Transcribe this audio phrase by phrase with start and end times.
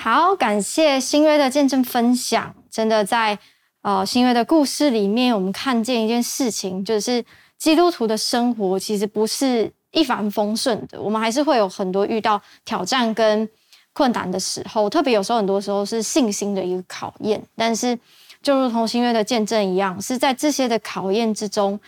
[0.00, 2.54] 好，感谢新约的见证分享。
[2.70, 3.36] 真的在
[3.82, 7.22] 呃新约的故事里面，我们看见一件事情，就是
[7.58, 13.46] 基督徒的生活其实不是一帆风顺的，我们还是会有很多遇到挑战跟
[13.92, 17.42] 困难的时候，特别有时候很多时候是信心的一个考验。
[17.56, 17.98] 但是
[18.40, 21.78] 就如同新约的见证一样，是在这些的考验之中。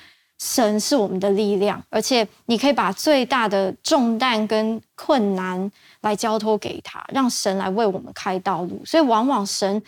[0.40, 5.70] 神是我们的力量，而且你可以把最大的重担跟困难
[6.00, 8.80] 来交托给他，让神来为我们开道路。
[8.86, 9.82] 所以，往往神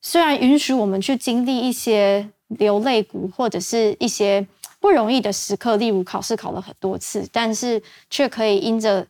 [0.00, 4.46] 虽然允许我们去经历一些流泪谷，或者是一些
[4.78, 9.04] 不容易的时刻，例如考试考了很多次，但是却可以因着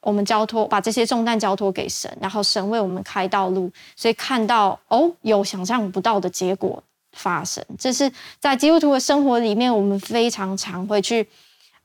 [0.00, 6.82] 我们交托，把这些重担交托给神，然后神为我们开道路，所以看到哦，有想象不到的结果。
[7.12, 11.28] 发生，这是在基督徒的生活里面，我们非常常会去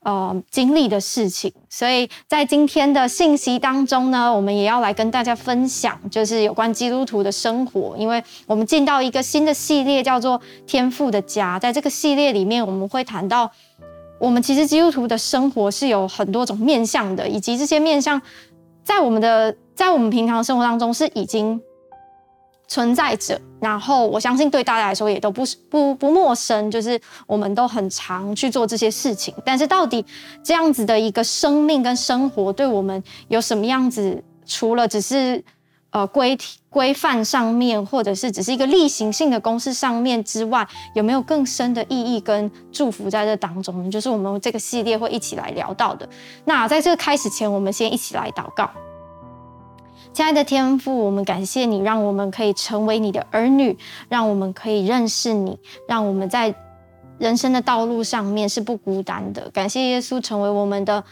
[0.03, 1.53] 呃经历的事情。
[1.69, 7.95] 所以在今天的信息当中呢，我们也要来跟大家分享，就是有关基督徒的生活。
[7.97, 11.59] 因为我们进到一个新的系列，叫做“天赋的家”。
[11.59, 13.51] 在这个系列里面，我们会谈到，
[14.19, 18.21] 我们其实基督徒的生活是有很多种面向的，以及这些面向
[18.83, 21.61] 在我们的在我们平常生活当中是已经。
[22.69, 29.33] 存在着，然后我相信对大家来说也都不不不陌生，就是我们都很常去做这些事情。
[29.43, 30.05] 但是到底
[30.43, 34.23] 这样子的一个生命跟生活，对我们有什么样子？
[34.45, 35.43] 除了只是
[35.89, 36.37] 呃规
[36.69, 43.91] 规范上面，或者是只是一个例行性的公式上面之外，有没有更深的意义跟祝福在这当中呢？
[43.91, 46.07] 就是我们这个系列会一起来聊到的。
[46.45, 48.69] 那在这个开始前，我们先一起来祷告。
[50.17, 53.77] 亲爱的天父，我们感谢你，让我们可以成为你的儿女，
[54.09, 56.55] 让我们可以认识你，让我们在
[57.19, 59.47] 人生的道路上面是不孤单的。
[59.51, 61.03] 感谢耶稣成为我们的，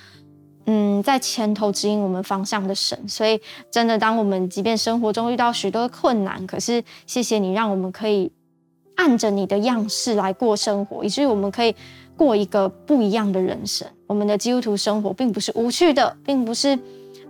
[0.66, 2.97] 嗯，在前头指引我们方向的神。
[3.08, 3.39] 所以，
[3.70, 8.31] 真的，当我们即便生活中遇到许多困难，可是谢谢你，让我们可以
[8.95, 11.75] 按着你的样式来过生活，以至于我们可以
[12.18, 13.88] 过一个不一样的人生。
[14.08, 16.79] 我们的基督徒生活并不是无趣的，并不是。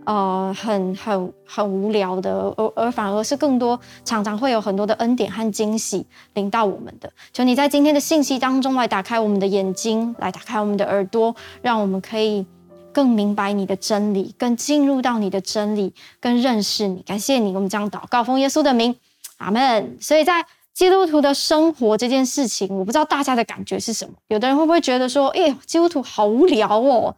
[0.06, 6.06] 呃，很很很无聊的，而而反而是更多，常常会有很多的恩典和惊喜
[6.36, 7.12] 临到我们的。
[7.34, 12.46] 求你在今天的信息当中来打开我们的眼睛，来打开我们的耳朵，让我们可以
[12.94, 17.02] 更明白你的真理，更进入到你的真理，更认识你。
[17.02, 18.96] 感谢你，我们将祷告奉耶稣的名，
[19.38, 19.98] 阿门。
[20.00, 24.14] 所以在基督徒的生活这件事情，我不知道大家的感觉是什么？
[24.28, 27.16] 有的人会不会觉得说，哎，基督徒好无聊哦？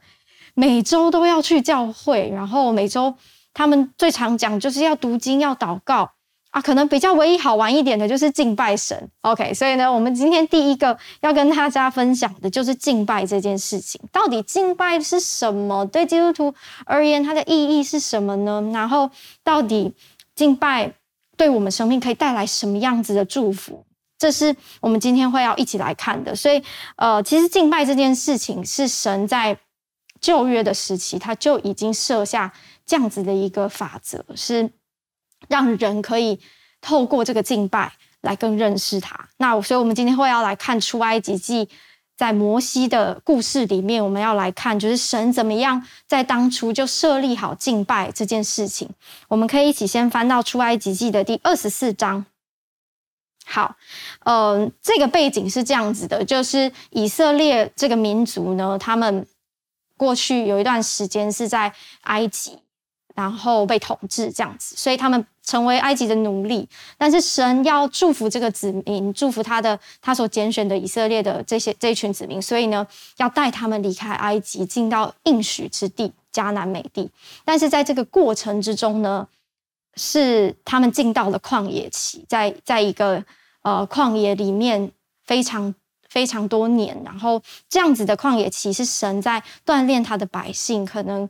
[0.60, 3.14] 每周都要去教会，然后每周
[3.54, 6.10] 他们最常讲就是要读经、要祷告
[6.50, 6.60] 啊。
[6.60, 9.08] 可能比较唯一好玩一点的就是敬拜神。
[9.22, 14.02] OK，所以呢，我们今天第一个要跟大家分享的就是敬拜这件事情。
[14.12, 15.86] 到底敬拜是什么？
[15.86, 16.52] 对基督徒
[16.88, 18.60] 而言，它的意义是什么呢？
[18.74, 19.12] 然后，
[19.44, 19.94] 到底
[20.34, 20.92] 敬拜
[21.38, 23.86] 对我们生命可以带来什么样子的祝福？
[24.18, 26.36] 这是我们今天会要一起来看的。
[26.36, 26.64] 所以，
[26.96, 29.56] 呃，其实敬拜这件事情是神在。
[30.22, 32.54] 旧约的时期，他就已经设下
[32.86, 34.70] 这样子的一个法则，是
[35.48, 36.40] 让人可以
[36.82, 39.30] 透过这个敬拜来更认识他。
[39.38, 41.70] 那所以，我们今天会要来看出埃及记，
[42.16, 48.90] 在摩西的故事里面，我们要来看，就是神怎么样在当初就设立好敬拜这件事情。
[49.28, 52.26] 我们可以一起先翻到出埃及记的第二十四章。
[53.46, 53.76] 好，
[54.26, 59.28] 嗯、呃，这个背景是这样子的，就是以色列这个民族呢，他们。
[59.98, 62.60] 过去有一段时间是在埃及，
[63.16, 66.70] 然后被统治这样子，所以他们成为埃及的奴隶。
[66.98, 72.86] 但是神要祝福这个子民，祝福他的他所拣选的以色列的这些这一群子民，所以呢，
[73.18, 77.10] 要带他们离开埃及，进到应许之地迦南美地。
[77.44, 79.28] 但是在这个过程之中呢，
[79.96, 83.26] 是他们进到了旷野期，在在一个
[83.64, 84.92] 呃旷野里面
[85.26, 85.74] 非常。
[86.10, 91.30] 非常多年，然后这样子的旷野期是神在锻炼他的百姓，可能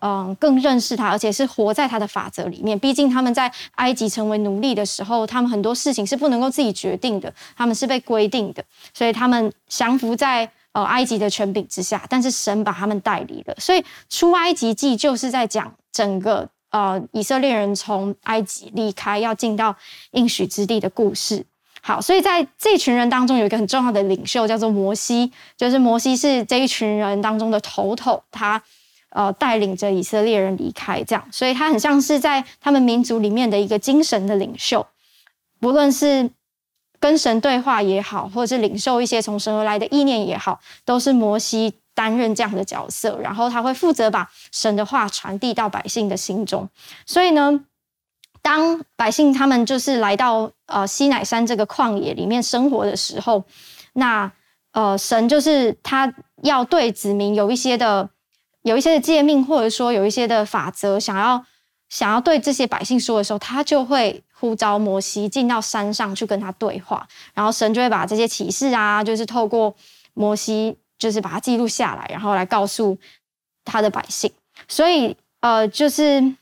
[0.00, 2.78] 嗯更认识他，而且是活在他的法则里面。
[2.78, 8.64] 毕竟他们在埃及成为奴隶的时候，他们很多事情是不能够自己决定的，他们是被规定的，
[8.94, 12.04] 所以他们降服在呃埃及的权柄之下。
[12.08, 19.74] 但是神把他们带离了，所以出埃及记就是在讲整个呃以色列人从埃及离开，要进到
[20.12, 21.44] 应许之地的故事。
[21.88, 28.62] 好，所以在这群人当中有一个很重要的领袖，叫做摩西，就是摩西是这一群人当中的头头，他
[29.08, 34.86] 呃带领着以色列人离开，这样，所以他很像是在他们民族里面的一个精神的领袖，
[35.60, 36.30] 不论是
[37.00, 46.68] 跟神对话也好，或者是领受一些从神而来的意念也好，都是摩西担任这样的角色，然后他会负责把神的话传递到百姓的心中，
[47.06, 47.64] 所以呢。
[48.40, 53.44] 当百姓他们就是来到呃西乃山这个旷野里面生活的时候，
[53.94, 54.30] 那
[54.72, 56.12] 呃神就是他
[56.42, 58.08] 要对子民有一些的
[58.62, 61.44] 有一些的诫命，或者说有一些的法则，想要
[61.88, 69.74] 想要对这些百姓说的时候，他就会呼召摩西进到山上去跟他对话，然后神就会把这些启示啊，就是透过
[70.14, 72.96] 摩西，就是把它记录下来，然后来告诉
[73.64, 74.32] 他的百姓。
[74.68, 76.34] 所以呃，就是。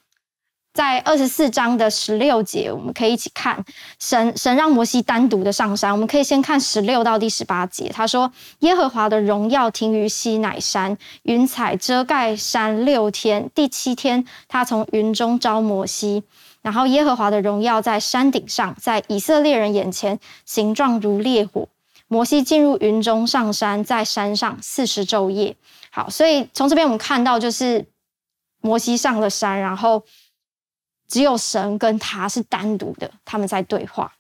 [0.77, 3.65] 在二十四章的十六节，我们可以一起看
[3.99, 5.91] 神神让摩西单独的上山。
[5.91, 8.31] 我们可以先看十六到第十八节，他说
[8.61, 13.51] ：“耶和华的荣耀停于西乃山，云彩遮盖山六天。
[13.55, 16.25] 第七天，他从云中召摩西，
[16.61, 21.67] 然后耶和华的荣耀在山顶上，在以色列人眼前形状如烈火。
[22.07, 25.57] 摩西进入云中上山，在山上四十昼夜。
[25.91, 27.87] 好，所以从这边我们看到，就是
[28.61, 30.03] 摩西上了山，然后。
[31.09, 34.13] 只有神跟他是单独的，他们在对话。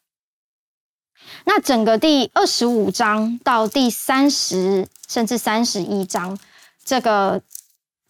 [1.45, 6.39] 那整个第二十五章到第三十甚至三十一章，
[6.85, 7.43] 这个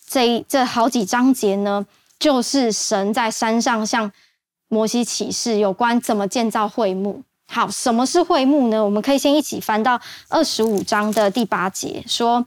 [0.06, 1.86] 这这好几章节呢，
[2.18, 4.12] 就是神在山上向
[4.68, 7.22] 摩西启示有关怎么建造会幕。
[7.48, 8.84] 好，什么是会幕呢？
[8.84, 12.46] 我们可以先一起翻到二十五章的第八节，说。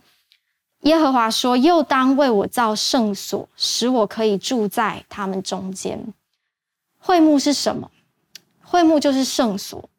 [0.84, 6.14] 耶和华说：“又当为我造圣所，使我可以住在他们中间。”
[7.10, 7.90] 会幕是什么？
[8.62, 9.90] 会幕就是圣所。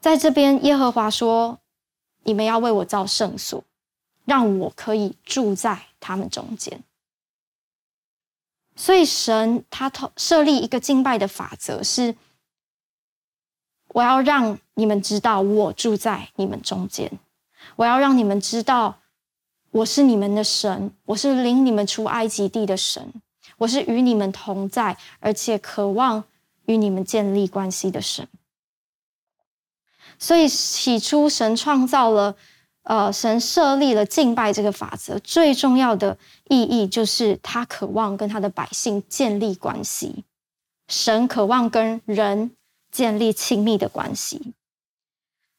[0.00, 1.58] 在这边，耶和华说
[2.24, 3.64] ：“你们要为我造圣所，
[4.26, 6.84] 让我可以住在他们中间。”
[8.76, 12.14] 所以，神他设立一个敬拜的法则是：
[13.94, 17.18] 我要让你们知道我住在你们中间，
[17.76, 18.98] 我要让你们知道。
[19.70, 23.22] 我是你们的神，我是领你们出埃及地的神，
[23.58, 26.24] 我是与你们同在，而且渴望
[26.66, 28.28] 与你们建立关系的神。
[30.18, 32.36] 所以起初神创造了，
[32.82, 36.16] 呃，神设立了敬拜这个法则，最重要的
[36.48, 40.24] 意义就是他渴望跟他的百姓建立关系。
[40.88, 42.52] 神渴望跟人
[42.90, 44.54] 建立亲密的关系。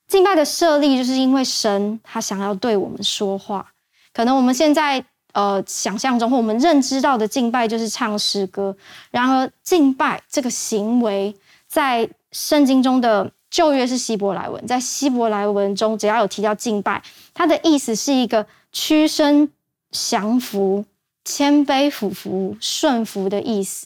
[0.08, 3.74] 敬拜的设立，就是因为神他想要对我们说话。
[4.14, 5.06] 可能我们现在
[5.38, 8.76] 呃想象中或我们认知到的敬拜就是唱诗歌，
[9.12, 11.36] 然而敬拜这个行为
[11.68, 17.04] 在圣经中的旧约是希伯来文，在希伯来文中只要有提到敬拜，
[17.36, 19.52] 它的意思是一个屈身
[19.92, 20.84] 降服、
[21.24, 23.86] 谦卑俯伏、顺服的意思。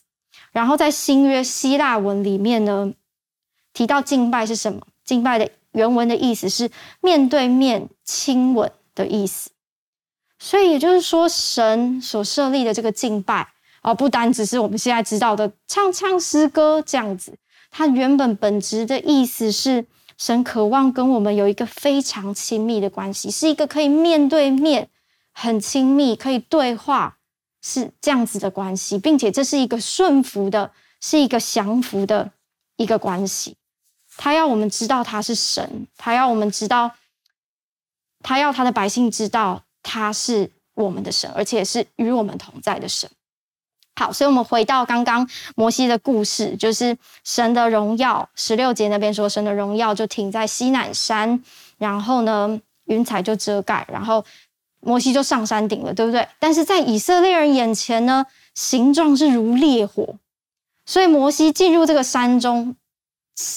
[0.53, 2.93] 然后在新约希腊文里面呢，
[3.73, 4.79] 提到敬拜是什么？
[5.03, 6.69] 敬拜的原文的意思是
[7.01, 9.49] 面对面亲吻的意思。
[10.43, 13.47] 所以也就是说，神所设立的这个敬拜
[13.81, 17.37] 啊，不单只是我们现在知道的唱唱诗歌这样子，
[17.69, 19.85] 它原本本质的意思是，
[20.17, 24.89] 神渴望跟我们有一个非常亲密的关系，是一个可以面对面、
[25.31, 27.19] 很亲密、可以对话，
[27.61, 32.31] 是这样子的关系，并且这是一个顺服的，是一个降服的
[32.77, 33.57] 一个关系。
[34.17, 36.95] 他要我们知道他是神，他要我们知道，
[38.23, 39.63] 他要他的百姓知道。
[39.83, 43.09] 他是我们的神，而且是与我们同在的神。
[43.95, 48.27] 好，所以我们回到刚刚摩西的故事，就是神的荣耀。
[48.35, 51.43] 十六节那边说，神的荣耀就停在西南山，
[51.77, 54.23] 然后呢，云彩就遮盖，然后
[54.79, 56.25] 摩西就上山顶了，对不对？
[56.39, 60.15] 但是在以色列人眼前呢，形状是如烈火，
[60.85, 62.75] 所以摩西进入这个山中，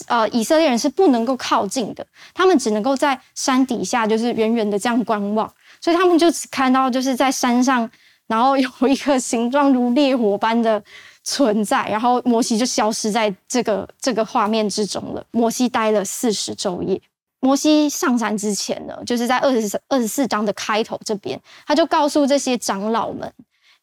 [0.09, 5.51] 呃，以色列人是不能够靠近的，他们只能够在山底下，就是远远的这样观望。
[5.85, 7.91] 所以他们就只看到，就是在山上，
[8.27, 10.83] 然后有一个形状如烈火般的
[11.23, 15.23] 存在，然后摩西就消失在这个这个画面之中了。
[15.31, 16.99] 摩西待了四十昼夜。
[17.41, 23.31] 摩西上山之前呢，就是在二十二十四章的开头这边，他就告诉这些长老们。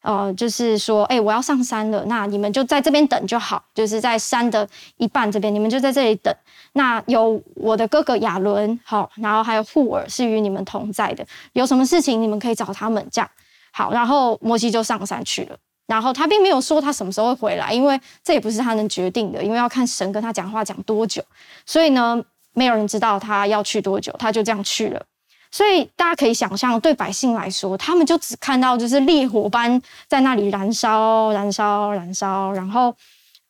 [0.02, 6.34] 呃，就是说，哎、我要上山了，那你们就在这边等就好，就是在山的一半这边，你们就在这里等。
[6.72, 13.30] 那有我的哥哥亚伦，好，然后还有户珥是与你们同在的，有什么事情你们可以找他们，这样
[13.72, 13.92] 好。
[13.92, 15.56] 然后摩西就上山去了，
[15.86, 21.22] 然后他并没有说他什么时候会回来，因为这也不是他能决定的，因为要看神跟他讲话讲多久，
[21.64, 22.20] 所以呢，
[22.54, 25.06] 没有人知道他要去多久，他就这样去了。
[25.52, 32.50] 所以大家可以想象，对百姓来说，他们就只看到就是烈火般在那里燃烧、燃烧、燃烧。
[32.52, 32.96] 然后，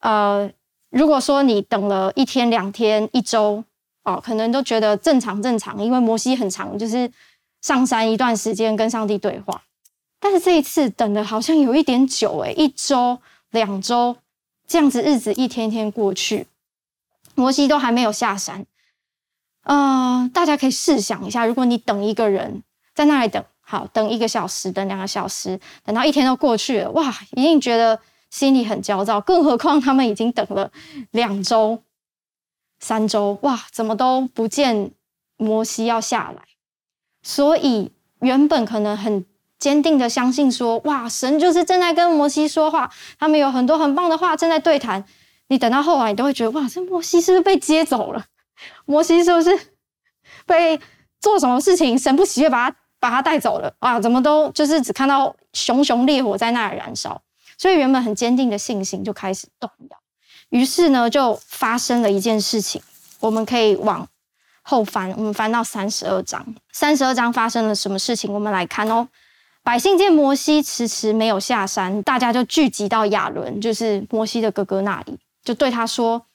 [0.01, 0.51] 呃，
[0.91, 3.63] 如果说你等了一天、两天、一周，
[4.03, 7.09] 哦，可能都觉得正常正常，因为摩西很长，就是
[7.61, 9.63] 上山一段时间跟上帝对话。
[10.19, 13.17] 但是这一次等的好像有一点久，诶，一周、
[13.53, 14.17] 两周，
[14.67, 16.49] 这样子日子一天天过去，
[17.37, 18.67] 摩西都还没有下山。
[19.65, 22.63] 呃，大家可以试想一下，如果你等一个人
[22.95, 27.99] 在那里等，好，等一个小时，等两个小时，等到一天都过去了，哇，一定觉得
[28.31, 29.21] 心里很焦躁。
[29.21, 30.71] 更何况他们已经等了
[31.13, 31.83] 两周、
[32.81, 34.91] 三周，哇，怎么都不见
[35.37, 36.43] 摩西要下来？
[37.23, 39.25] 所以原本可能很
[39.61, 45.05] 坚定的相信说，哇，神就是正在跟摩西说话，他们有很多很棒的话正在对谈。
[45.47, 48.25] 你等到后来，你都会觉得，哇，这摩西是不是被接走了？
[48.85, 49.59] 摩西是不是
[50.47, 50.81] 被
[51.21, 53.99] 做什么事情神不喜悦，把他把他带走了啊？
[54.01, 57.21] 怎么都就是只看到熊熊烈火在那里燃烧，
[57.59, 59.97] 所以原本很坚定的信心就开始动摇。
[60.51, 62.83] 于是呢，就发生了一件事情。
[63.21, 64.07] 我们可以往
[64.63, 66.55] 后翻，我们翻到三十二章。
[66.73, 68.33] 三十二章发生了什么事情？
[68.33, 69.09] 我们来看哦。
[69.63, 76.27] 百姓见摩西迟迟没有下山，大家就聚集到亚伦，就是摩西的哥哥那里，就对他说。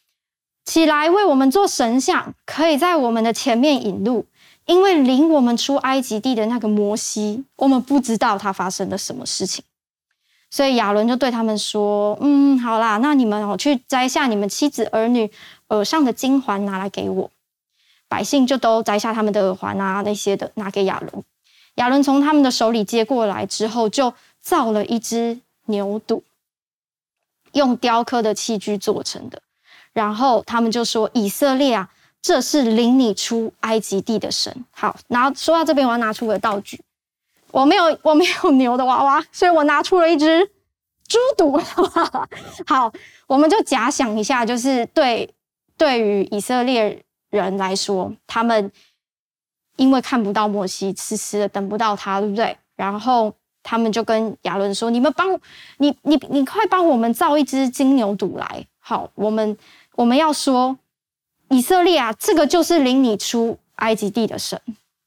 [0.67, 4.25] 起来，为我们做神像，可以在我们的前面引路。
[4.65, 9.63] 因为领我们出埃及地的那个摩西，我们不知道他发生了什么事情。
[10.51, 15.31] 所以亚伦就对他们说：“嗯，好啦，那你们哦去摘下你们妻子儿女
[15.69, 17.31] 耳上的金环拿来给我。”
[18.09, 21.23] 百姓就都摘下他们的耳环啊那些的拿给亚伦。
[21.75, 26.23] 亚伦从他们的手里接过来之后，就造了一只牛犊，
[27.53, 29.41] 用雕刻的器具做成的。
[29.97, 31.89] 然后他们就说：“以色列啊，
[32.21, 36.79] 这是领你出埃及地的神。”好，然后说到这边，我要拿出我的道具。
[37.49, 40.45] 我没有， 我没有牛的娃娃，所以我拿出了一只
[41.07, 41.59] 猪肚。
[42.67, 42.93] 好，
[43.25, 45.33] 我们就假想一下，就是对
[45.79, 48.71] 对于以色列人来说，他们
[49.77, 52.55] 因为看不到摩西，迟迟的等不到他，对不对？
[52.75, 55.27] 然后他们就跟亚伦说：“你们帮，
[55.79, 59.57] 你你你快帮我们造一只金牛犊来。”好，我们。
[59.97, 60.77] 我们要说，
[61.49, 64.61] 以色列啊，这个就是领你出埃及地的神。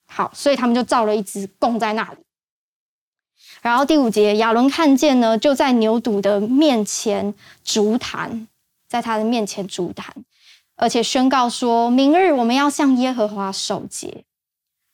[0.07, 2.19] 好，所以他们就造了一只供在那里。
[3.63, 7.33] 然后第五节，亚伦看见呢，就在牛犊的面前
[7.63, 8.49] 筑坛，
[8.89, 10.13] 在他的面前筑坛，
[10.77, 14.25] 而且宣告说：明日我们要向耶和华守节。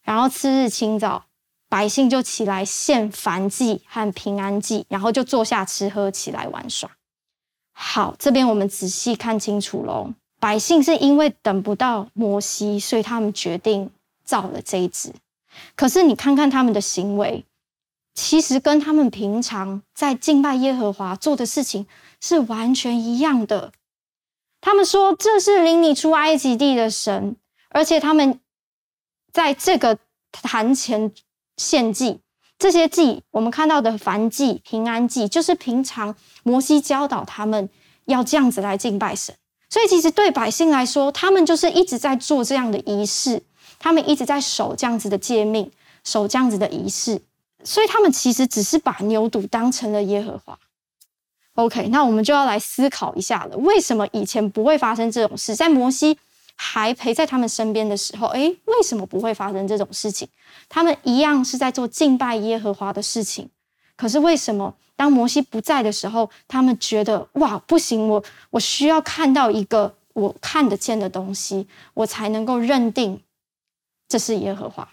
[0.03, 1.25] 然后次日清早，
[1.71, 6.91] 百姓就起来献燔祭和平安祭，然后就坐下吃喝，起来玩耍。
[7.79, 10.15] 好，这边我们仔细看清楚喽。
[10.41, 13.91] 百姓是因为等不到摩西，所以他们决定
[14.25, 15.13] 造了这一只。
[15.75, 17.45] 可是你看看他们的行为，
[18.15, 21.87] 其实跟他们平常在敬拜耶和华做的事情
[22.19, 23.73] 是完全一样的。
[24.63, 27.37] 他们说这是领你出埃及地的神，
[27.69, 28.41] 而且他们
[29.33, 29.99] 在这个
[30.31, 31.13] 坛前
[31.59, 32.21] 献祭。
[32.59, 37.69] 这些祭，我们看到的燔祭、平安祭，就是平常摩西教导他们
[38.07, 39.35] 要这样子来敬拜神。
[39.69, 43.43] 所以，其实对百姓来说，他们就是一直在做这样的仪式，
[43.79, 45.71] 他们一直在守这样子的诫命，
[46.05, 47.21] 守这样子的仪式。
[47.65, 50.59] 所以，他们其实只是把牛犊当成了耶和华。
[51.57, 55.57] OK，那我们就要来思考一下了：为什么以前不会发生这种事？
[55.57, 56.17] 在摩西
[56.55, 60.29] 还陪在他们身边的时候，诶，为什么不会发生这种事情？
[60.69, 63.49] 他们一样是在做敬拜耶和华的事情，
[63.97, 73.23] 可是为什么当摩西不在的时候，他们觉得哇，不行，我我需要看到一个我看得见的东西，我才能够认定
[74.09, 74.89] 这是耶和华。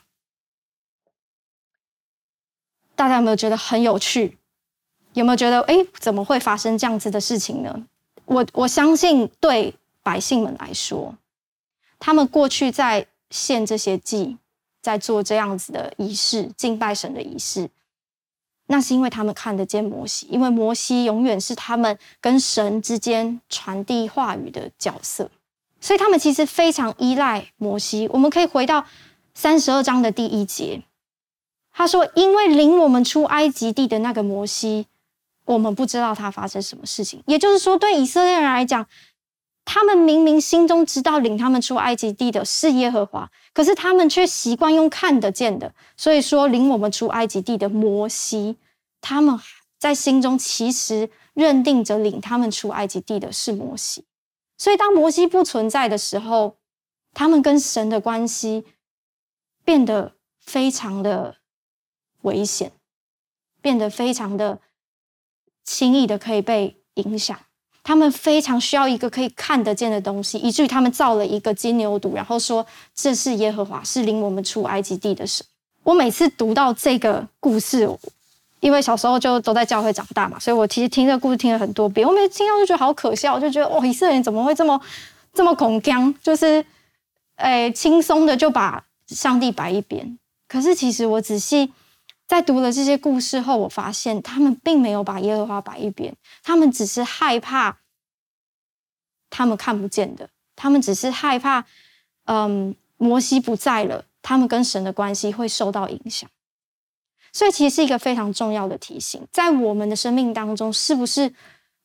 [2.96, 4.38] 大家有没有觉得很有趣？
[5.14, 7.86] 有没有觉得诶，怎么会发生这样子的事情呢？
[8.26, 11.16] 我我相信对百姓们来说。
[12.00, 14.38] 他们过去在献这些祭，
[14.84, 17.70] 在做这样子的仪式，敬拜神的仪式，
[18.68, 25.32] 那是因为他们看得见摩西，因为摩西永远是他们跟神之间传递话语的角色，
[25.80, 28.10] 所以他们其实非常依赖摩西。
[28.12, 28.86] 我们可以回到
[29.34, 30.84] 三十二章的第一节，
[31.72, 34.86] 他说：“因为领我们出埃及地的那个摩西，
[35.46, 38.86] 我们不知道他发生什么事情。”也就是说，对以色列人来讲。
[39.66, 45.74] 他们明明心中知道领他们出埃及地的是耶和华，可是他们却习惯用看得见的。
[45.96, 48.58] 所以说，领我们出埃及地的摩西，
[49.02, 49.40] 他们
[49.80, 54.06] 在心中其实认定着领他们出埃及地的是摩西。
[54.58, 56.58] 所以，当摩西不存在的时候，
[57.14, 58.66] 他们跟神的关系
[59.66, 61.38] 变得非常的
[62.22, 62.72] 危险，
[63.62, 64.60] 变得非常的
[65.64, 67.38] 轻易的可以被影响。
[67.84, 75.46] 他们非常需要一个可以看得见的东西，以至于他们造了一个金牛犊，然后说这是耶和华，是领我们出埃及地的神。
[75.84, 77.90] 我每次读到这个故事，
[78.62, 82.08] 因为小时候就都在教会长大嘛，所以我其实听这个故事听了很多遍。
[82.08, 84.80] 我每次听到就觉得好可笑，就觉得哦，以色列人怎么会这么
[85.34, 86.66] 这么恐僵，就是
[87.36, 90.18] 诶轻松的就把上帝摆一边。
[90.48, 91.74] 可是其实我仔细
[92.28, 97.80] 在读了这些故事后，我发现他们并没有把耶和华摆一边，他们只是害怕
[99.30, 101.66] 他们看不见的，他们只是害怕，
[102.26, 106.30] 嗯，摩西不在了，他们跟神的关系会受到影响。
[107.32, 111.34] 所以其实是一个非常重要的提醒，在我们的生命当中，是不是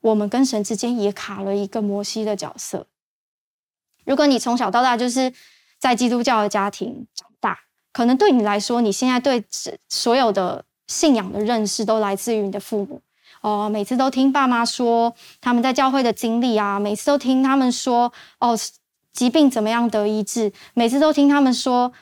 [0.01, 2.87] 我们跟神之间也卡了一个摩西的角色？
[4.05, 5.33] 如果你从小到大就是
[5.79, 7.07] 在基督教的家庭，
[7.99, 9.43] 可能对你来说，你现在对
[9.89, 13.03] 所有的信仰的认识都来自于你的父母
[13.41, 18.57] 哦，每次都听爸妈说他们在教会的经历啊，每次都听他们说哦，
[19.13, 21.93] 疾病怎么样得医治，每次都听他们说，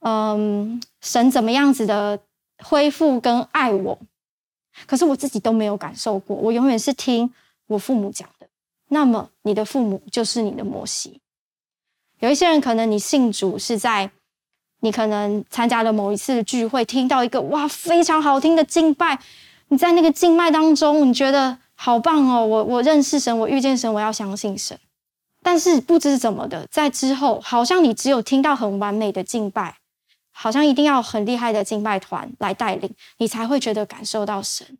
[0.00, 2.20] 嗯，神怎么样子的。
[2.64, 3.96] 恢复跟爱我，
[4.84, 6.36] 可是我自己都没有感受过。
[6.36, 7.32] 我永远是听
[7.68, 8.48] 我父母讲的。
[8.88, 11.20] 那么，你的父母就是你的摩西。
[12.18, 14.10] 有一些人可能你信主是在
[14.80, 19.18] 你可能参加了某一次聚会，听到一个哇非常好听的敬拜，
[19.68, 22.46] 你在那个敬拜当中，你觉得好棒哦！
[22.46, 24.78] 我我认识神，我遇见神，我要相信神。
[25.42, 29.76] 但是不知怎么的，在之后，好像你只有听到很完美的敬拜。
[30.40, 34.78] 好像一定要很厉害的敬拜团来带领，你才会觉得感受到神。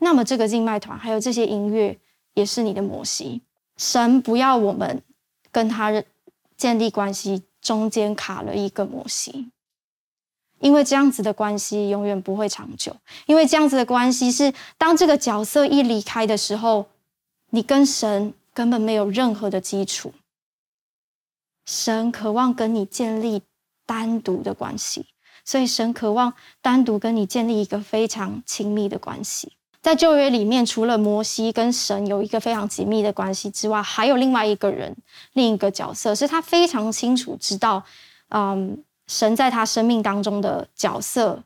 [0.00, 1.96] 那么这个敬拜团还有这些音乐，
[2.34, 3.40] 也是你的摩西。
[3.78, 5.02] 神不要我们
[5.50, 5.90] 跟他
[6.54, 9.50] 建立关系，中间卡了一个摩西，
[10.58, 12.96] 因为这样子的关系永远不会长久。
[13.26, 16.86] 因为这样子的关系是，当这个角色一离开的时候，
[17.50, 20.12] 你跟神根本没有任何的基础。
[21.66, 23.42] 神渴望跟你建立。
[23.90, 25.04] 单独的关系，
[25.44, 29.54] 所以神渴望单独跟你建立一个非常亲密的关系。
[29.82, 34.94] 在旧约里面，除了摩西跟神有一个非常紧密的关系之外，还有另外一个人，
[35.32, 37.82] 另一个角色，是他非常清楚知道，
[38.28, 41.42] 嗯，神在他生命当中的角色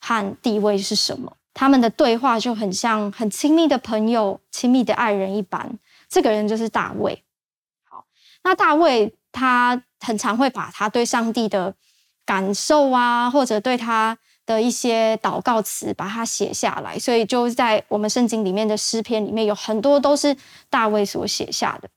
[0.00, 1.32] 和地位是什么。
[1.54, 5.78] 他们的对话就很像很亲密的朋友、亲密的爱人一般。
[6.08, 7.24] 这个人就是大卫。
[7.84, 8.04] 好，
[8.44, 11.74] 那大卫他很常会把他对上帝的
[12.24, 14.16] 感受啊，或者对他
[14.48, 16.98] 的一些祷告词，把它写下来。
[16.98, 20.34] 所以就在我们圣经里面的诗篇里面，有很多都是
[20.70, 21.90] 大卫所写下的。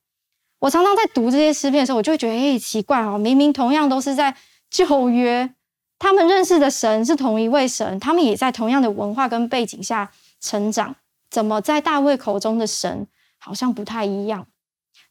[0.59, 4.35] 我常常在读这些诗篇的时候，我就会觉得，哎，奇怪哦，明明同样都是在
[4.69, 5.49] 旧约，
[5.97, 10.11] 他们认识的神是同一位神，他们也在同样的文化跟背景下
[10.41, 10.97] 成长，
[11.29, 13.07] 怎么在大卫口中的神
[13.39, 14.45] 好像不太一样？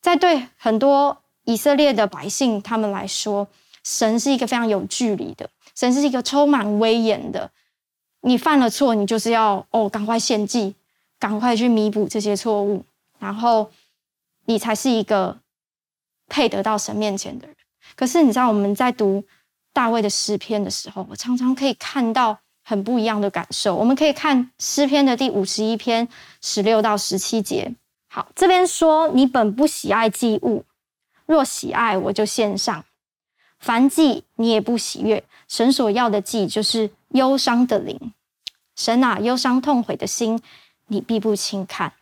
[0.03, 3.48] 在对很多以色列的百姓他们来说。
[3.83, 7.51] 神是一个非常有距离的，神是一个充满威严的。
[8.23, 10.75] 你犯了错，你就是要哦，赶快献祭，
[11.19, 12.85] 赶快去弥补这些错误，
[13.19, 13.71] 然后
[14.45, 15.39] 你才是一个
[16.29, 17.57] 配得到神面前的人。
[17.97, 19.25] 可是你知道我们在读
[19.73, 23.75] 大卫的诗篇的时候，我常常可以看到很不一样的感受。
[23.75, 26.07] 我们可以看诗篇的第五十一篇
[26.43, 27.75] 十六到十七节。
[28.09, 30.65] 好，这边说：你本不喜爱祭物，
[31.27, 32.85] 若喜爱，我就献上。
[33.59, 38.13] 凡祭你也不喜悦，神所要的祭就是忧伤的灵。
[38.77, 40.41] 神啊，忧伤痛悔的心，
[40.87, 41.93] 你必不轻看。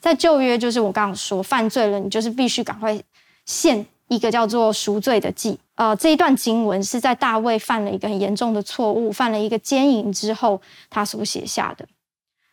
[0.00, 3.02] 在旧约，就是我刚刚说，犯罪了，你就是必须赶快
[3.46, 5.58] 献一个叫做赎罪的祭。
[5.76, 11.88] 呃，这一段经文是在大卫犯了一个很严重的错误，犯了一个奸淫之后，他所写下的。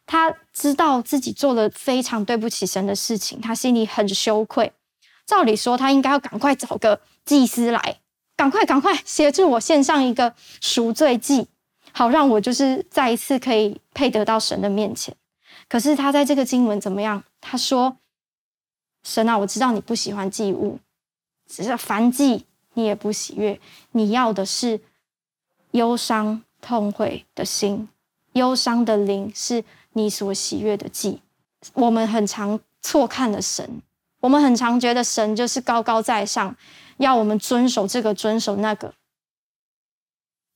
[0.05, 4.71] 他知道自己做了非常对不起神的事情，他心里很羞愧。
[5.25, 7.97] 照理说，他应该要赶快找个祭司来。
[8.41, 11.45] 赶快，赶快协助我献上一个赎罪祭，
[11.91, 15.15] 好让我就是再一次可以配得到神的面前。
[15.69, 17.23] 可是他在这个经文怎么样？
[17.39, 17.97] 他说
[19.05, 20.79] ：“神啊，我知道你不喜欢祭物，
[21.47, 23.59] 只是凡祭你也不喜悦，
[23.91, 24.81] 你要的是
[25.73, 27.87] 忧伤痛悔的心，
[28.33, 31.21] 忧伤的灵是你所喜悦的祭。”
[31.73, 33.83] 我们很常错看了神，
[34.19, 36.55] 我们很常觉得神就是高高在上。
[37.01, 38.93] 要我们遵守这个，遵守那个。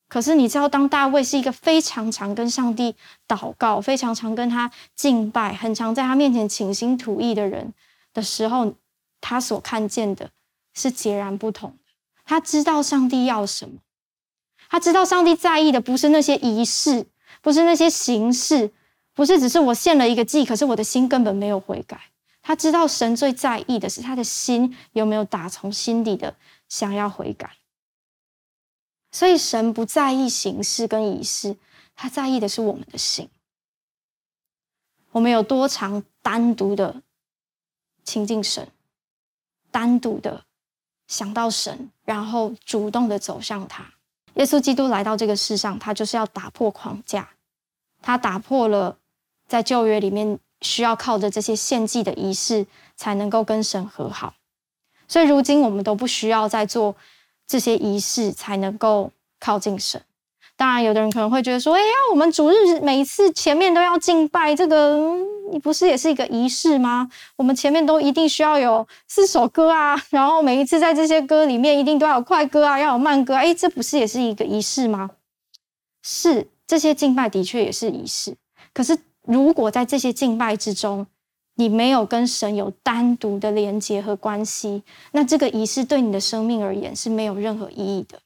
[0.08, 2.96] 可是你知道，当大卫是一个非常常跟上帝
[3.28, 7.74] 祷告、非常常跟他敬拜、很常在他面前倾心吐意的人
[8.14, 8.76] 的时候，
[9.20, 10.30] 他所看见的
[10.74, 11.78] 是截然不同的。
[12.24, 13.80] 他知道上帝要什么，
[14.70, 17.08] 他知道上帝在意的不是那些仪式，
[17.42, 18.72] 不是那些形式，
[19.16, 22.00] 不是只是我献了一个祭，可是我的心根本没有悔改。
[22.48, 26.36] 他知道神最在意的是他的心有没有打从心底的
[26.70, 27.58] 想要悔改，
[29.12, 31.58] 所以神不在意形式跟仪式，
[31.96, 33.28] 他在意的是我们的心。
[35.10, 37.02] 我们有多常单独的
[38.04, 38.70] 亲近神，
[39.72, 40.46] 单独的
[41.08, 43.92] 想到神，然后主动的走向他。
[44.36, 47.28] 耶稣基督来到这个世上，他就是要打破框架，
[48.04, 49.00] 他打破了
[49.48, 52.66] 在旧约里面需要靠着这些献祭的仪式
[52.98, 54.34] 才能够跟神和好。
[55.08, 56.96] 所以如今我们都不需要再做
[57.48, 60.02] 这些仪式才能够靠近神。
[60.58, 64.98] 当然，有的人可能会觉得说：“哎呀，我们主日每一次前面都要敬拜，这个
[65.52, 67.10] 你不是也是一个仪式吗？
[67.36, 75.12] 我们前面都一定需要有四首歌啊，然后每一次在这些歌里面一定都要有快歌啊，要有慢歌，哎，这不是也是一个仪式吗？
[76.02, 78.34] 是，这些敬拜的确也是仪式。
[78.74, 81.08] 可是，如果在这些敬拜之中，
[81.56, 88.20] 你没有跟神有单独的连接和关系，那这个仪式对你的生命而言是没有任何意义的。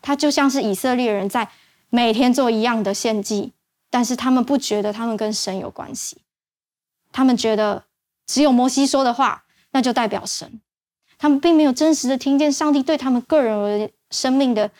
[0.00, 1.48] 他就像是以色列人在
[1.88, 3.52] 每天做一样的献祭，
[3.88, 6.18] 但是他们不觉得他们跟神有关系，
[7.12, 7.84] 他们觉得
[8.26, 10.60] 只有摩西说的话，那就代表神。
[11.18, 14.70] 他们并没有真实的听见上帝对他们个人而生命的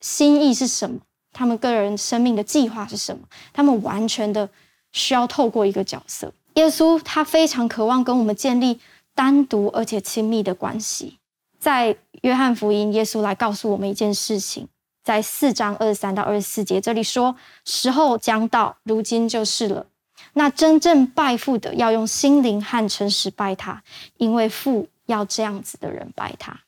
[0.00, 1.00] 心意是什么，
[1.32, 3.26] 他们个人生命的计划是什么。
[3.52, 4.48] 他们完全的
[4.96, 8.80] 需要透过一个角色，耶稣，他非常渴望跟我们建立
[9.14, 11.18] 单独而且亲密的关系。
[11.58, 14.66] 在约翰福音，耶稣来告诉我们一件事情，
[15.04, 19.86] 在四章二十三到二十四节，这里说：“时候将到，如今就是了。
[20.32, 23.82] 那真正拜父的，要用心灵和诚实拜他，
[24.16, 26.60] 因为父要这样子的人拜他。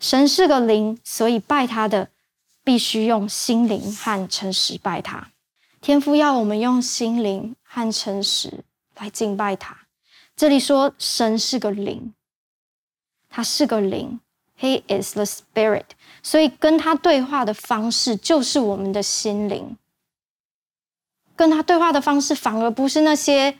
[0.00, 2.08] 神是个灵，所以拜他的
[2.62, 5.28] 必须用心灵和诚实拜他。
[5.84, 9.76] 天父要我们用心灵和诚实来敬拜他。
[10.34, 12.14] 这里说神是个灵。”
[13.28, 14.18] 他是个灵
[14.58, 15.84] ，He is the Spirit，
[16.22, 19.76] 所以跟他对话的方式就是我们的心灵。
[21.36, 23.58] 跟他对话的方式反而不是那些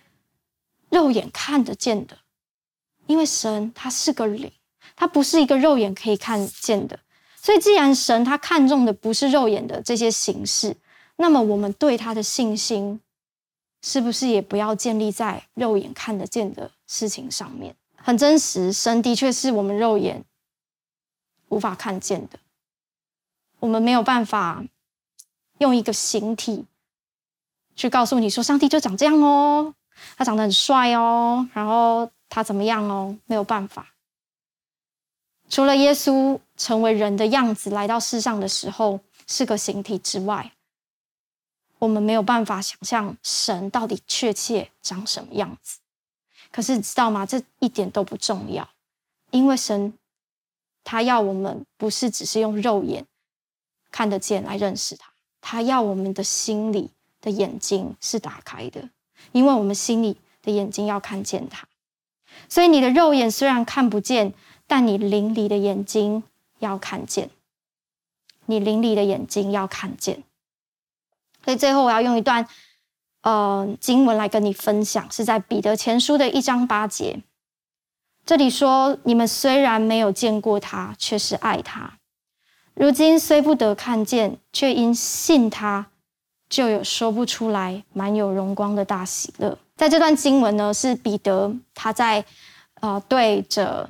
[0.88, 2.20] 肉眼看得见的，
[3.06, 4.50] 因为神他是个灵，
[4.96, 7.00] 他不是一个肉眼可以看见的。
[7.36, 10.74] 所以，既然神他看重的不是肉眼的这些形式，
[11.16, 13.00] 那么我们对他的信心
[13.82, 17.76] 是不是也不要建立在肉眼看得见的事情上面？
[17.96, 20.24] 很真实，神的确是我们肉眼
[21.48, 22.38] 无法看见的。
[23.60, 24.62] 我们没有办法
[25.58, 26.66] 用一个形体
[27.74, 29.74] 去告诉你说，上帝就长这样哦，
[30.16, 33.94] 他长得很帅哦，然后他怎么样哦，没有办法。
[35.48, 40.52] 除了耶稣成为人的样子来到世上的时候是个形体之外，
[41.78, 45.80] 我们没有办法想象神到底确切长什么样子。
[46.50, 47.26] 可是你知道吗？
[47.26, 48.68] 这一点都不重要，
[49.30, 49.92] 因为神
[50.84, 53.06] 他要我们不是只是用肉眼
[53.90, 58.88] 看得见来认识他，他要我们的心里的眼睛是打开的，
[59.32, 61.66] 因为我们心里的眼睛要看见他。
[62.48, 64.34] 所以你的肉眼虽然看不见，
[64.66, 66.22] 但你灵里的眼睛
[66.58, 67.30] 要看见，
[68.46, 70.22] 你灵里的眼睛要看见。
[71.44, 72.46] 所以最后我要用一段。
[73.22, 77.22] 呃，经文来跟你分享，是在彼得前书的一章八节。
[78.26, 81.94] 这里说：“你们虽然没有见过他，却是爱他；
[82.74, 85.86] 如今虽不得看见，却因信他，
[86.50, 92.22] 就有说不出来、满有荣光的大喜乐。”在这段经文呢，是彼得他在
[92.82, 93.88] 呃对着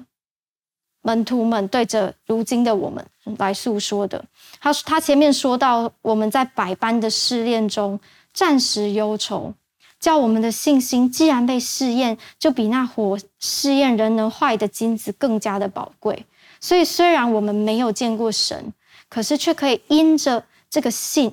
[1.05, 3.07] 门徒们、对着如今的我们
[3.39, 4.25] 来诉说的。
[4.61, 8.01] 他他前面说到，我们在百般的试炼中。
[8.35, 9.55] 暂时忧愁，
[10.01, 16.27] 叫我们的信心既然被试验，就比那火试验人能坏的金子更加的宝贵。
[16.61, 18.73] 所以，虽然我们没有见过神，
[19.09, 21.33] 可是却可以因着这个信，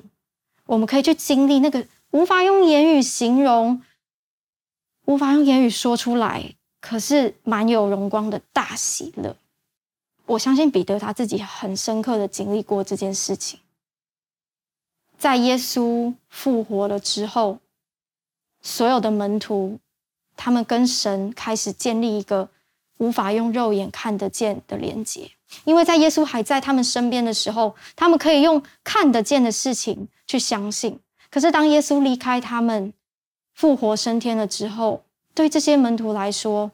[0.68, 3.82] 我们可以去经历那个无法用言语形容、
[5.06, 9.36] 无法用言语说出来，可是满有荣光的大喜乐。
[10.32, 13.60] 我相信彼得他自己很深刻的经历过这件事情。
[15.18, 17.60] 在耶稣复活了之后，
[18.62, 19.80] 所有的门徒，
[20.38, 22.50] 他们跟神开始建立一个
[22.98, 25.32] 无法用肉眼看得见的连接。
[25.66, 30.98] 因为在耶稣还在他们身边的时候，他们可以用看得见的事情去相信。
[31.30, 32.94] 可是当耶稣离开他们，
[33.54, 36.72] 复活升天了之后，对这些门徒来说，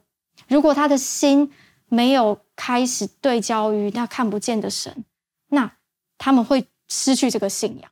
[0.48, 1.52] 如果他的心
[1.90, 5.06] 没有开始对焦于那看不见的神，
[5.48, 5.78] 那
[6.18, 7.92] 他们会失去这个信仰。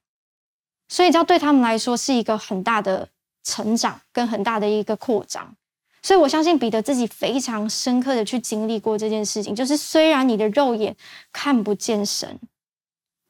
[0.88, 3.10] 所以，这对他们来说是一个很大的
[3.44, 5.56] 成长，跟很大的一个扩张。
[6.04, 10.96] 所以我相信彼得自己非常深刻的去经历过这件事情，就是虽然你的肉眼
[11.34, 12.40] 看不见神，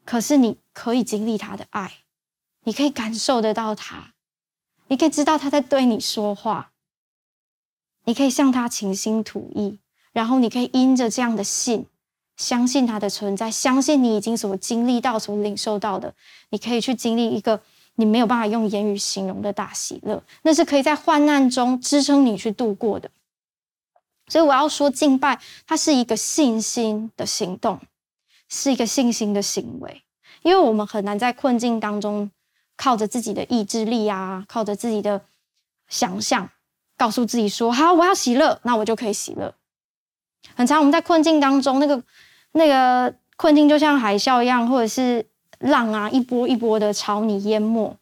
[0.03, 1.99] 可是你可以经历他的爱，
[2.65, 4.13] 你可以感受得到他，
[4.87, 6.73] 你可以知道他在对你说话，
[8.03, 9.79] 你可以向他倾心吐意，
[10.15, 11.85] 然后你可以因着这样的信，
[12.37, 16.13] 相信它的存在，相信你已经所经历到、所领受到的，
[16.51, 17.61] 你可以去经历一个
[17.95, 23.11] 你没有办法用言语形容的大喜乐，那是可以在患难中支撑你去度过的。
[24.29, 27.81] 所以我要说，敬拜它是一个信心的行动，
[28.47, 30.03] 是一个信心的行为，
[30.43, 32.31] 因为我们很难在困境当中
[32.77, 35.25] 靠着自己的意志力啊，靠着自己的
[35.89, 36.49] 想象，
[36.95, 39.53] 告诉自己说：“好，我要喜乐，那我就可以喜乐。”
[40.53, 42.03] 很常我们在困境当中，那个
[42.51, 45.25] 那个困境就像海啸一样，或者是
[45.59, 47.97] 浪啊，一波一波的朝你淹没。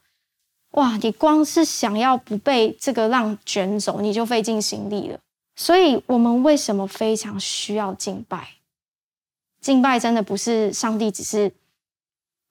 [0.71, 5.19] 哇，你光是想要不被这个浪卷走，你就费尽心力了。
[5.55, 8.47] 所以，我们为什么非常需要敬拜？
[9.61, 11.53] 敬拜真的不是上帝只是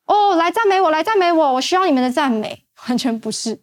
[0.07, 3.61] 哦，来赞美我，来赞美我，我需要你们的赞美， 完全不是。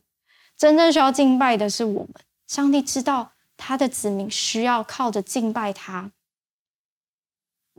[0.58, 2.10] 真正需要敬拜的是我们。
[2.48, 6.12] 上帝知道他的子民需要靠着敬拜他，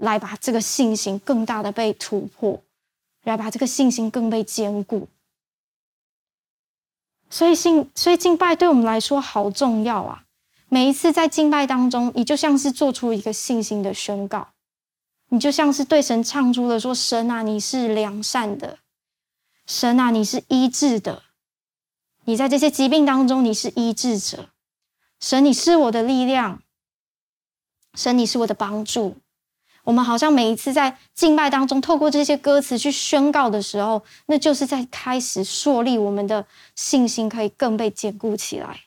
[0.00, 2.62] 来把这个信心更大的被突破，
[3.22, 5.08] 来把这个信心更被坚固。
[7.28, 10.24] 所以信，所以敬拜对我们来说好重要啊。
[10.68, 14.48] 每一次在敬拜当中，你就像是做出一个信心的宣告，
[15.28, 18.78] 你就像是对神唱出了说：“神啊，你是良善的，
[19.66, 21.22] 神啊，你是医治的，
[22.24, 24.48] 你在这些疾病当中，你是医治者，
[25.20, 26.62] 神，你是我的力量，
[27.94, 29.16] 神，你是我的帮助。”
[29.84, 38.80] 我们好像每一次在敬拜当中，透过这些歌词去宣告的时候，那就是在开始树立我们的信心，可以更被坚固起来。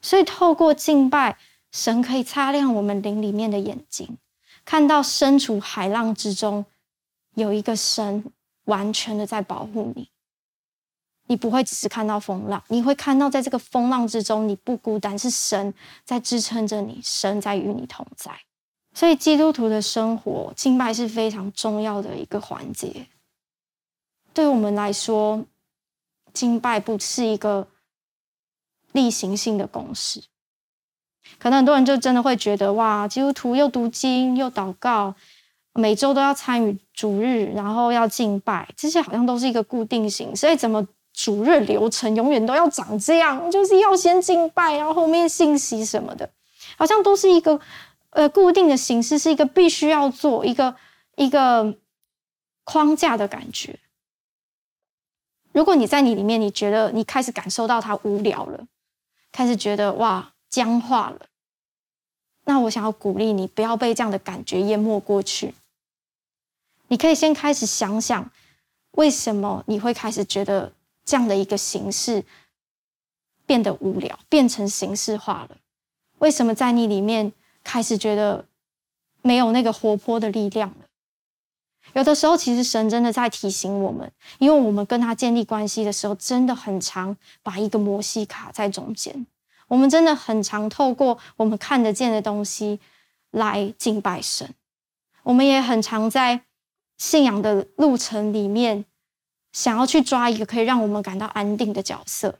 [0.00, 1.36] 所以，透过敬拜，
[1.72, 4.16] 神可以擦亮我们灵里面的眼睛，
[4.64, 6.64] 看到身处海浪之中，
[7.34, 8.24] 有一个神
[8.64, 10.08] 完全的在保护你。
[11.26, 15.72] 你不会只是看到风浪，你会看到在这个风浪之中，你不孤单，是神
[16.04, 18.32] 在支撑着你，神在与你同在。
[19.00, 23.06] 所以，基督徒的生活敬拜是非常重要的一个环节。
[24.34, 25.46] 对我们来说，
[26.34, 27.66] 敬拜不是一个。
[28.92, 30.20] 例行性的公事，
[31.38, 35.14] 可能很多人就真的会觉得哇，基督徒又读经又祷告，
[35.74, 40.34] 每周都要参与主日，然后要敬拜，这些好像都是一个固定型。
[40.34, 43.48] 所以怎么主日流程永远都要长这样？
[43.48, 46.28] 就是要先敬拜，然后后面信息什么的，
[46.76, 47.60] 好像都是一个
[48.10, 50.76] 呃固定的形式，是一个必须要做一个
[51.16, 51.76] 一个
[52.64, 53.78] 框架的感觉。
[55.52, 58.66] 如果你在你里面，你觉得你开始感受到它无聊了。
[59.32, 61.26] 开始觉得哇僵化了，
[62.44, 65.54] 那我想要鼓励你，不要被这样的感觉淹没过去。
[66.88, 68.30] 你可以先开始想想，
[68.92, 70.72] 为什么你会开始觉得
[71.04, 72.24] 这样的一个形式
[73.46, 75.56] 变得无聊，变成形式化了？
[76.18, 77.32] 为什么在你里面
[77.64, 78.46] 开始觉得
[79.22, 80.86] 没有那个活泼的力量了？
[81.94, 89.26] 有的时候，其实神真的在提醒我们，因为我们跟他建立关系的时候，真的很常把一个摩西卡在中间。
[89.66, 92.80] 我们真的很常透过我们看得见的东西
[93.30, 94.54] 来敬拜神。
[95.22, 96.42] 我们也很常在
[96.98, 98.84] 信仰的路程里面，
[99.52, 102.38] 想要去抓一个可以让我们感到安定的角色。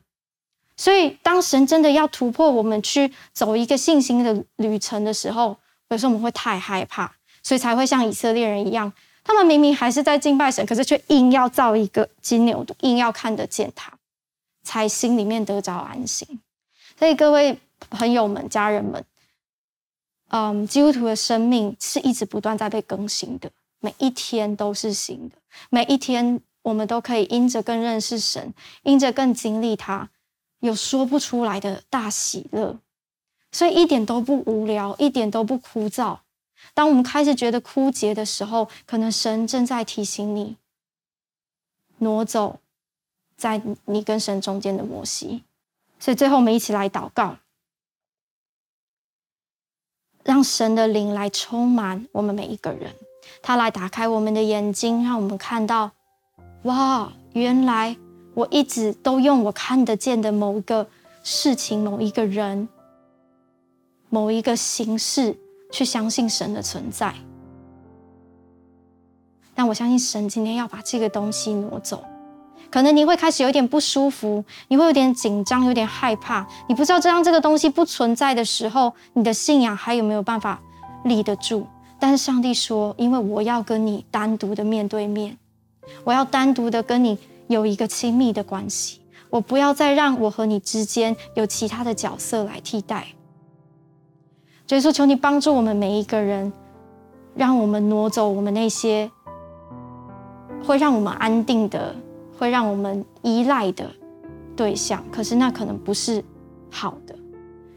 [0.81, 5.55] 所以，当神真的要突破我们去走一个信心的旅程的时候，
[5.91, 7.13] 有时候我们会太害怕，
[7.43, 8.91] 所以才会像以色列人一样。
[9.23, 13.93] 他们明明还是在敬拜神，可是却硬要造一个金牛犊，硬要看得见他，
[14.63, 16.41] 才心里面得着安心。
[16.99, 17.59] 所以各位
[17.91, 19.05] 朋友们、家人们，
[20.31, 25.37] 嗯，基督徒的生命是一直不断在被更新的，每一天都是新的，
[25.69, 30.09] 每一天我们都可以因着更认识神，因着更经历他，
[30.61, 32.79] 有说不出来的大喜乐，
[33.53, 36.19] 所以一点都不无聊，一点都不枯燥。
[36.75, 40.57] 当我们开始觉得枯竭的时候，可能神正在提醒你，
[41.99, 42.61] 挪走
[43.37, 45.43] 在你跟神中间的摩西。
[45.99, 47.37] 所以最后，我们一起来祷告，
[50.23, 52.95] 让神的灵来充满我们每一个人，
[53.43, 55.93] 他来打开我们的眼睛，让我们看到，
[56.65, 57.97] 哇，原来
[58.35, 60.87] 我一直都用我看得见的某一个
[61.23, 62.69] 事情、某一个人、
[64.09, 65.37] 某一个形式。
[65.73, 67.15] 去相信神的存在，
[69.55, 72.03] 但我相信神今天要把这个东西挪走。
[72.73, 76.45] 可能你会开始有点不舒服，你会有点紧张，有点害怕。
[76.69, 80.61] 你不知道，这样这个东西不存在的时候，你的信仰还有没有办法
[81.05, 81.65] 立得住？
[82.01, 85.39] 但是上帝说，因为我要跟你单独的面对面，
[86.03, 87.17] 我要单独的跟你
[87.51, 93.09] 有一个亲密的关系，我不要再让我和你之间有其他的角色来替代。
[94.69, 96.53] 所以说，求你帮助我们每一个人，
[97.35, 99.11] 让我们挪走我们那些
[100.65, 101.93] 会让我们安定的、
[102.39, 103.91] 会让我们依赖的
[104.55, 105.05] 对象。
[105.11, 106.23] 可是那可能不是
[106.71, 107.17] 好的。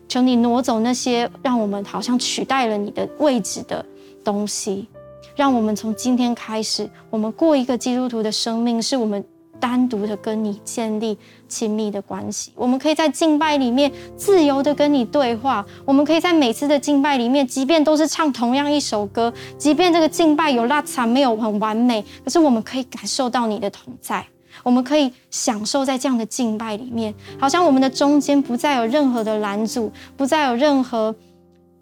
[0.08, 3.84] 求你挪走那些让我们好像取代了你的位置的
[4.24, 4.88] 东西，
[5.36, 9.26] 让我们从今天开始，我们过一个基督徒的生命，是我们。
[9.64, 15.66] 单独的跟你建立亲密的关系，我们可以在敬拜里面自由的跟你对话。
[15.86, 24.26] 我们可以在每次的敬拜里面，即便都是唱同样一首歌，即便这个敬拜有拉差，没有很完美，可是我们可以感受到你的同在。
[24.64, 31.16] 我们可以享受在这样的敬拜里面，好像我们的中间不再有任何的拦阻，不再有任何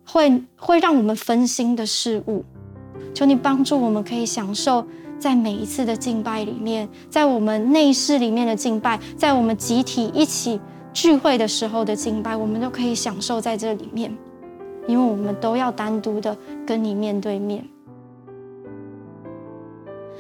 [0.06, 2.46] 会会让我们分心的事物。
[3.15, 4.86] 求你帮助我们，可以享受。
[5.21, 10.60] 在每一次的敬拜里面，在我们内室里面的敬拜，在我们集体一起
[10.91, 14.12] 聚会的时候的敬拜，我们都可以享受在这里面，
[14.88, 17.63] 因为我们都要单独的跟你面对面。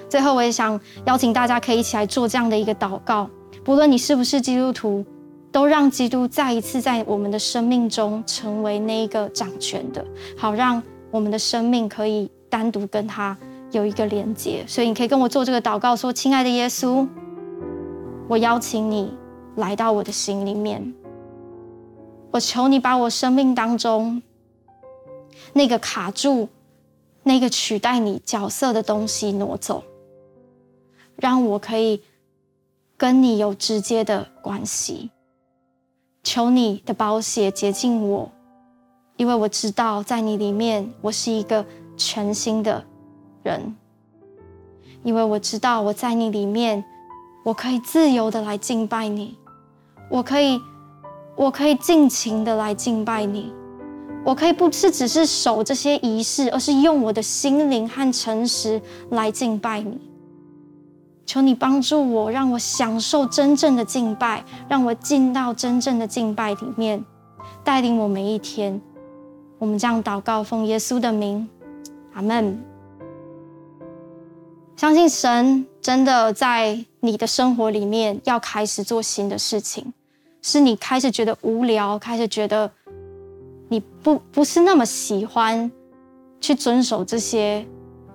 [0.07, 3.27] 最后，我也想邀请大家可以一起来做这样的一个祷告，
[3.63, 5.03] 不论你是不是基督徒，
[5.51, 10.05] 都让基督再一次在我们的生命中成为那一个掌权的，
[10.37, 13.35] 好让我们的生命可以单独跟他。
[13.71, 17.07] 有一个连接，所以你可以跟我做这个祷告，说：“亲爱的耶稣，
[18.27, 19.17] 我邀请你
[19.55, 20.93] 来到我的心里面，
[22.31, 24.21] 我求你把我生命当中
[25.53, 26.49] 那个卡住、
[27.23, 29.83] 那个取代你角色的东西挪走，
[31.15, 32.01] 让我可以
[32.97, 35.11] 跟你有直接的关系。
[36.23, 38.29] 求你的宝血洁净我，
[39.15, 42.83] 因为我知道在你里面，我是一个全新的。”
[43.43, 43.75] 人，
[45.03, 46.83] 因为我知道我在你里面，
[47.43, 49.37] 我可以自由的来敬拜你，
[50.09, 50.61] 我可以，
[51.35, 53.51] 我可以尽情的来敬拜你，
[54.23, 59.99] 我可以不是只是守这些仪式，而是用我的心灵和诚实来敬拜你。
[61.25, 67.03] 求你帮助我，让我享受真正的敬拜，让我进到真正的敬拜里面，
[67.63, 68.81] 带领我每一天。
[69.57, 71.47] 我们这样祷告，奉耶稣的名，
[72.13, 72.70] 阿门。
[74.81, 79.93] 相信神真的在你的生活里面要开始做新的事情，
[80.41, 82.71] 是你开始觉得无聊，开始觉得
[83.69, 85.71] 你不不是那么喜欢
[86.39, 87.63] 去遵守这些，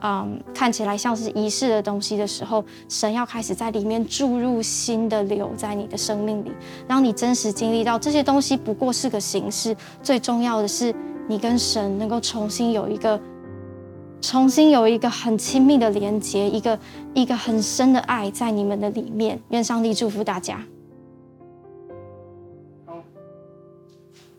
[0.02, 6.50] 嗯，看起来像是仪式的东西的时候，神要开始在里面注入新的流在你的生命里，
[6.88, 10.92] 让你真实经历到这些东西不过是个形式，最重要的是
[11.28, 13.20] 你跟神能够重新有一个。
[14.26, 16.76] 重新有一个很亲密的连接，一个
[17.14, 19.40] 一个很深的爱在你们的里面。
[19.50, 20.60] 愿上帝祝福大家。